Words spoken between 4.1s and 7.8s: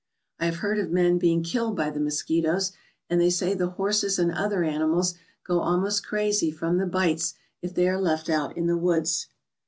and other animals go almost crazy from the bites if